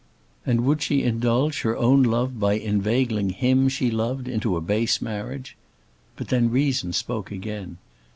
[0.47, 4.99] And would she indulge her own love by inveigling him she loved into a base
[4.99, 5.55] marriage?
[6.15, 7.77] But then reason spoke again.